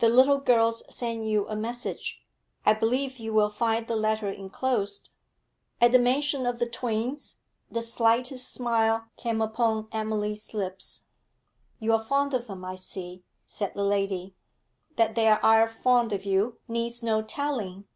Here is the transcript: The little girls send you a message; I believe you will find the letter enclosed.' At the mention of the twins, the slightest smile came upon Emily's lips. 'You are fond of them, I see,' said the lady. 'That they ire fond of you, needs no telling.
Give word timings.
The 0.00 0.10
little 0.10 0.36
girls 0.36 0.82
send 0.94 1.26
you 1.30 1.48
a 1.48 1.56
message; 1.56 2.22
I 2.66 2.74
believe 2.74 3.18
you 3.18 3.32
will 3.32 3.48
find 3.48 3.86
the 3.88 3.96
letter 3.96 4.28
enclosed.' 4.28 5.08
At 5.80 5.92
the 5.92 5.98
mention 5.98 6.44
of 6.44 6.58
the 6.58 6.66
twins, 6.66 7.38
the 7.70 7.80
slightest 7.80 8.52
smile 8.52 9.06
came 9.16 9.40
upon 9.40 9.88
Emily's 9.90 10.52
lips. 10.52 11.06
'You 11.80 11.94
are 11.94 12.04
fond 12.04 12.34
of 12.34 12.48
them, 12.48 12.66
I 12.66 12.76
see,' 12.76 13.24
said 13.46 13.72
the 13.72 13.82
lady. 13.82 14.34
'That 14.96 15.14
they 15.14 15.26
ire 15.30 15.68
fond 15.68 16.12
of 16.12 16.26
you, 16.26 16.58
needs 16.68 17.02
no 17.02 17.22
telling. 17.22 17.86